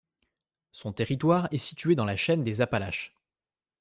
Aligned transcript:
Son 0.71 0.93
territoire 0.93 1.47
est 1.51 1.59
situé 1.59 1.93
dans 1.93 2.05
la 2.05 2.15
chaîne 2.15 2.43
des 2.43 2.61
Appalaches. 2.61 3.13